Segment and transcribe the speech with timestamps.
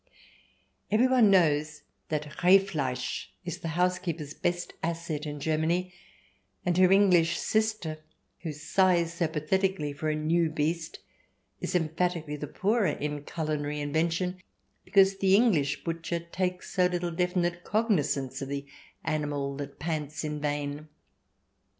[0.89, 5.93] Everyone knows that Rehfleisch is the house keeper's best asset in Germany,
[6.65, 7.99] and her English sister
[8.39, 11.01] who sighs so pathetically for a" new beast"
[11.61, 14.41] is emphatically the poorer in culinary invention,
[14.85, 18.65] because the English butcher takes so little definite cognizance of the
[19.03, 20.87] animal that pants in vain.